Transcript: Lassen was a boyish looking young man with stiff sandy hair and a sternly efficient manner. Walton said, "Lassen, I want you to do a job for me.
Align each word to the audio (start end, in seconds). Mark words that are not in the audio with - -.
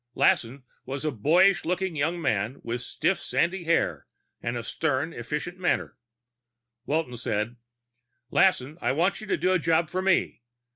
Lassen 0.15 0.63
was 0.83 1.05
a 1.05 1.11
boyish 1.11 1.63
looking 1.63 1.95
young 1.95 2.19
man 2.19 2.59
with 2.63 2.81
stiff 2.81 3.19
sandy 3.19 3.65
hair 3.65 4.07
and 4.41 4.57
a 4.57 4.63
sternly 4.63 5.15
efficient 5.17 5.59
manner. 5.59 5.95
Walton 6.87 7.17
said, 7.17 7.55
"Lassen, 8.31 8.79
I 8.81 8.93
want 8.93 9.21
you 9.21 9.27
to 9.27 9.37
do 9.37 9.51
a 9.53 9.59
job 9.59 9.91
for 9.91 10.01
me. 10.01 10.41